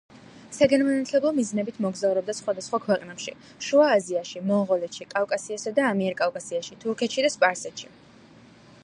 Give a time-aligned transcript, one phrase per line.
[0.59, 3.35] საგანმანათლებლო მიზნებით მოგზაურობდა სხვადასხვა ქვეყნებში:
[3.67, 7.93] შუა აზიაში, მონღოლეთში, კავკასიასა და ამიერკავკასიაში, თურქეთში და სპარსეთში.